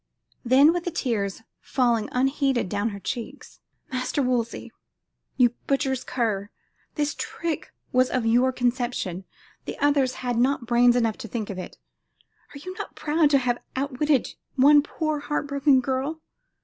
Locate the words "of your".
8.09-8.51